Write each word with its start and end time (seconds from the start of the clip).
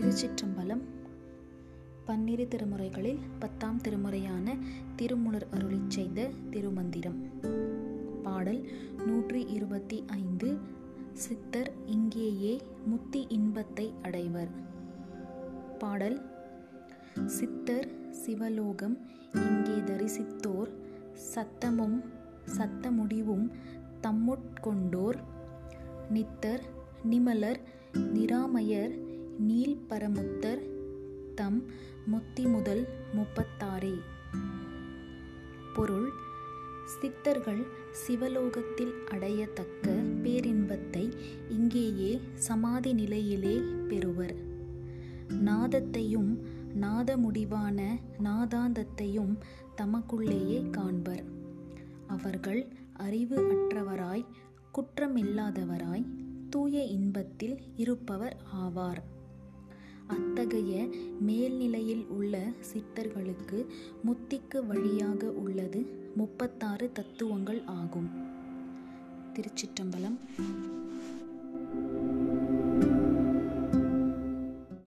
திருச்சிற்றம்பலம். 0.00 0.80
பன்னிரு 2.04 2.48
திருமுறைகளில் 2.50 3.18
பத்தாம் 3.38 3.80
திருமுறையான 3.80 4.58
திருமுலர் 4.96 5.46
அருளி 5.50 5.80
செய்த 5.88 6.30
திருமந்திரம். 6.50 7.18
பாடல் 8.22 8.68
நூற்றி 9.06 9.44
இருபத்தி 9.46 10.04
ஐந்து. 10.06 10.58
சித்தர் 11.12 11.72
இங்கேயே 11.86 12.60
முத்தி 12.86 13.26
இன்பத்தை 13.28 13.92
அடைவர். 14.02 14.48
பாடல் 15.78 16.30
சித்தர் 17.26 17.88
சிவலோகம் 18.10 18.98
இங்கே 19.34 19.92
தரிசித்தோர். 19.92 20.70
சத்தமும் 21.34 22.00
சத்த 22.56 22.90
முடிவும் 22.90 23.50
தம்முட்கொண்டோர். 24.02 25.16
நித்தர் 26.10 26.62
நிமலர் 27.10 27.60
நிராமயர் 27.94 29.08
நீல்பரமுத்தர் 29.48 30.62
தம் 31.34 31.64
முத்தி 32.06 32.46
முதல் 32.46 32.88
முப்பத்தாறே. 33.14 33.94
பொருள் 35.74 36.10
சித்தர்கள் 36.84 37.66
சிவலோகத்தில் 37.92 38.92
அடையத்தக்க 39.10 39.90
பேரின்பத்தை 40.22 41.12
இங்கேயே 41.48 42.20
சமாதி 42.34 42.92
நிலையிலே 42.92 43.56
பெறுவர். 43.88 44.34
நாதத்தையும் 45.28 46.38
நாத 46.74 47.16
முடிவான 47.16 47.98
நாதாந்தத்தையும் 48.24 49.36
தமக்குள்ளேயே 49.74 50.70
காண்பர். 50.70 51.24
அவர்கள் 52.06 52.68
அறிவு 52.92 53.38
அற்றவராய் 53.38 54.24
குற்றமில்லாதவராய் 54.74 56.04
தூய 56.50 56.82
இன்பத்தில் 56.82 57.58
இருப்பவர் 57.76 58.36
ஆவார். 58.54 59.02
அத்தகைய 60.50 60.84
மேல்நிலையில் 61.20 62.06
உள்ள 62.08 62.36
சித்தர்களுக்கு 62.70 63.58
முத்திக்கு 64.06 64.58
வழியாக 64.66 65.28
உள்ளது 65.42 65.80
முப்பத்தாறு 66.16 66.86
தத்துவங்கள் 66.92 67.60
ஆகும். 67.74 68.08
திருச்சிற்றம்பலம் 69.34 70.16